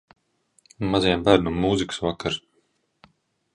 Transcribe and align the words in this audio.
Mazajam 0.95 1.27
bērnam 1.29 1.61
mūzikas 1.67 2.01
vakars. 2.07 2.43